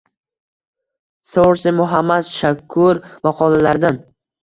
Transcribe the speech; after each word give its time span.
Source: 1.33 1.75
Muhammad 1.83 2.35
Shakur 2.39 3.05
maqolalaridan 3.25 4.05